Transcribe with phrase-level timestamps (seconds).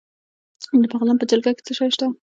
[0.81, 2.05] د بغلان په جلګه کې څه شی شته؟